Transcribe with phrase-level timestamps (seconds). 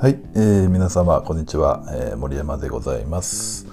[0.00, 3.66] はい、えー、皆様こんにちは、えー、森山でございます、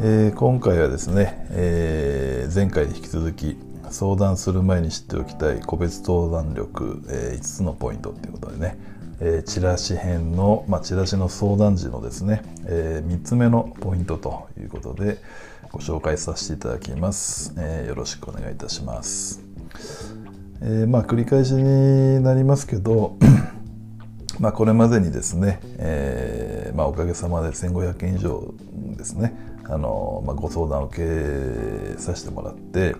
[0.00, 3.56] えー、今回はですね、えー、前回に引き続き
[3.90, 8.78] 相談する前に知っておきたい個別相談力、えー、5つのポイントということでね、
[9.20, 15.18] え、チラシ編の、まあ、チラシの相談時のですね、え、3つ目のポイントということで
[15.72, 19.42] ご紹介させていただきます、え、よろしくお願いいたします、
[20.62, 23.16] え、まあ繰り返しになりますけど
[24.40, 28.54] まあ、これまでにですね、えーまあ、おかげさまで1500件以上
[28.96, 29.34] ですね
[29.64, 32.94] あの、まあ、ご相談を受けさせてもらって、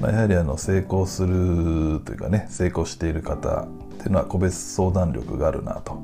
[0.00, 3.66] まあ、やはりあの成功するというかね成功している方っ
[3.98, 6.00] ていうのは個別相談力があるなと、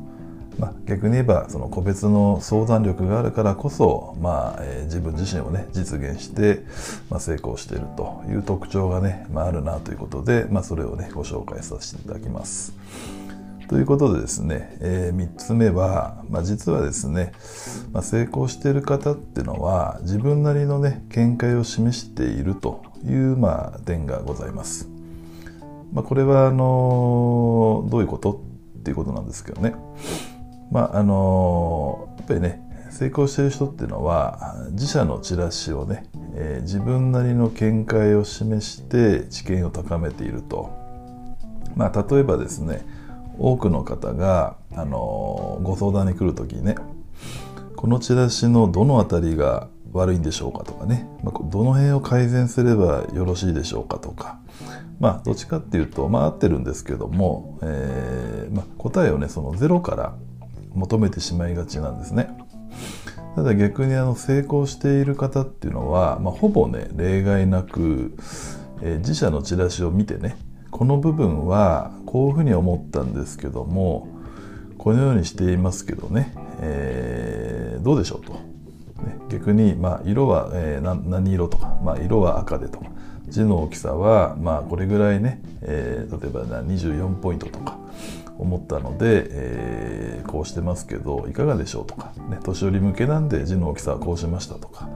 [0.59, 6.65] まあ、逆に言えばその個別の相談力があるからこそ、まあえー、自分自身をね実現して、
[7.09, 12.75] まあ、成功しているという特徴がね、まあ、あるなということで、まあ、それをねご紹介させていただきます。
[13.69, 17.33] ということでですね、えー、3つ目は、まあ、実はですね、
[17.93, 24.89] まあ、成功している方っていうのは自分なりのね見解を示しているという、まあ、点がございます。
[25.93, 28.41] まあ、これはあのどういうこと
[28.79, 29.75] っていうことなんですけどね。
[30.71, 40.71] まああのやっぱりね成功している人っていうのは自社のチラシをね、えー、自分なりの見解を示して知見を高めていると。
[41.75, 42.87] まあ、例えばですね
[43.39, 46.77] 多くの方があのご相談に来る時にね
[47.77, 54.39] このチラシのどの辺りが悪いんでしょうかとかね、まあ、どの辺を改善すればよろしいでしょうかとか
[54.99, 60.15] まあどっちかっていうとまあ合ってるんですけども、えーまあ、答えをねそのゼロから
[60.75, 62.29] 求めてしまいがちなんですね。
[63.35, 68.17] ただ逆にあの成功している方っていうのは、まあ、ほぼね例外なく、
[68.81, 70.39] えー、自社のチラシを見てね
[70.77, 74.09] この部分はこういうふうに思ったんですけども
[74.77, 82.91] このようにしていますけどね、えー、どうでしょうと、ね、逆に、まあ、色は、えー、何色とか、まあ、色は赤でとか
[83.27, 87.79] 字の大きさは、まあ、これぐらいね、えー、例えば24ポイントとか
[88.39, 94.89] 思ったので、えー、こうしてますけどいかがでしょうとか、ね、年寄り向けなんで字の大きさはこうしましたとか、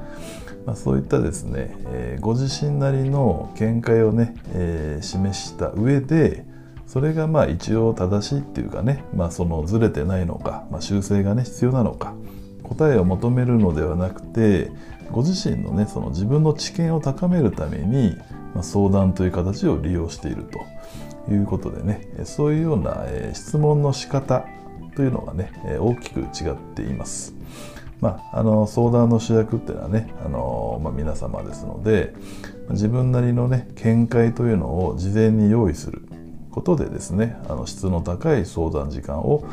[0.67, 6.45] まあ、そういったですね、えー、ご自身なりの見解をね、えー、示した上で
[6.87, 12.15] それがまあ一応正しいっていうかね、まあ、そのずれてないのか、まあ、修正がね必要なのか
[12.65, 14.71] 答えを求めるのではなくて
[15.11, 18.17] ご自身のねその自分の知見を高めるために、
[18.55, 20.61] まあ、相談という形を利用していると。
[21.35, 24.45] いうことでねそういうような、質問の仕方
[24.97, 27.35] というのがね大きく違っています。
[28.01, 32.15] まあ、あの相談の主役っていうのはねあの、まあ、皆様ですので
[32.71, 36.03] 自分なりのね見解というのを事前に用意する
[36.51, 39.45] ことでですねあの質の高い相談時間を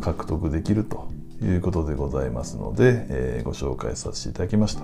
[0.00, 1.08] 獲得できると
[1.42, 4.82] いうことでございますので、えー、ご紹介させていただきました。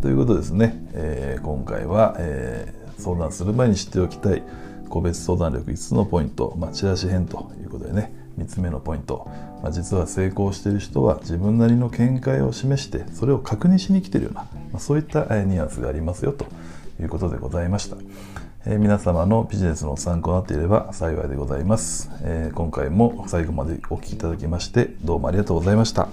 [0.00, 4.42] ということですね、えー、今回は、えー、相談する前に知っておきたい
[4.92, 9.26] 個別相談力5つのポイント、まあ、チラシ編ということでね3つ目のポイント、
[9.62, 16.46] まあ、実は成功している人は自分なりの見解を示してそれを確認しに来てるような、まあ、そういったニュアンスがありますよと
[17.00, 17.96] いうことでございました、
[18.66, 26.08] えー、皆様のビジネスの参考になっていれば幸いでございます、えー、今回も最後までお聴きいただきましてどうもありがとうございました。